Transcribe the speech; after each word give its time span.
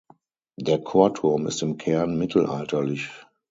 Der 0.59 0.79
Chorturm 0.81 1.45
ist 1.45 1.61
im 1.61 1.77
Kern 1.77 2.17
mittelalterlich. 2.17 3.11